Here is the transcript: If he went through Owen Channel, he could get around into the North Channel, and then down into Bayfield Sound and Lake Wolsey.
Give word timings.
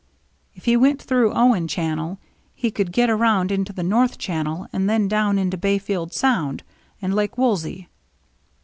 If 0.55 0.65
he 0.65 0.75
went 0.75 0.99
through 0.99 1.31
Owen 1.35 1.67
Channel, 1.67 2.17
he 2.55 2.71
could 2.71 2.91
get 2.91 3.07
around 3.07 3.51
into 3.51 3.71
the 3.71 3.83
North 3.83 4.17
Channel, 4.17 4.65
and 4.73 4.89
then 4.89 5.07
down 5.07 5.37
into 5.37 5.57
Bayfield 5.57 6.11
Sound 6.11 6.63
and 7.03 7.13
Lake 7.13 7.37
Wolsey. 7.37 7.87